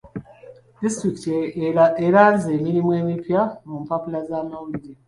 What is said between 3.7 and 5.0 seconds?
mpapula z'amawulire.